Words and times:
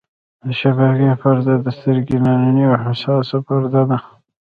د 0.43 0.45
شبکیې 0.59 1.11
پرده 1.21 1.55
د 1.61 1.67
سترګې 1.77 2.17
نننۍ 2.25 2.65
او 2.71 2.75
حساسه 2.85 3.37
پرده 3.47 3.81
ده. 3.89 3.97